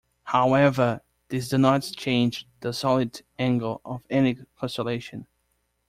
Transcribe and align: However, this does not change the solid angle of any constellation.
However, 0.23 1.01
this 1.27 1.49
does 1.49 1.59
not 1.59 1.83
change 1.83 2.47
the 2.61 2.73
solid 2.73 3.21
angle 3.37 3.81
of 3.85 4.01
any 4.09 4.33
constellation. 4.57 5.27